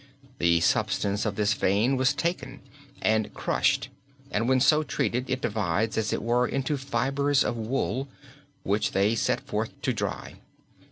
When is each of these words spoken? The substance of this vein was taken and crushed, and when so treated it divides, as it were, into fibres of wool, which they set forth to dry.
The 0.39 0.61
substance 0.61 1.27
of 1.27 1.35
this 1.35 1.53
vein 1.53 1.95
was 1.95 2.15
taken 2.15 2.61
and 3.03 3.31
crushed, 3.35 3.89
and 4.31 4.49
when 4.49 4.59
so 4.59 4.81
treated 4.81 5.29
it 5.29 5.41
divides, 5.41 5.95
as 5.95 6.11
it 6.11 6.23
were, 6.23 6.47
into 6.47 6.75
fibres 6.75 7.43
of 7.43 7.55
wool, 7.55 8.07
which 8.63 8.93
they 8.93 9.13
set 9.13 9.41
forth 9.41 9.79
to 9.83 9.93
dry. 9.93 10.37